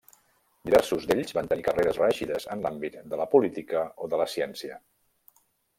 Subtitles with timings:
[0.69, 4.85] Diversos d'ells van tenir carreres reeixides en l'àmbit de la política o de la ciència.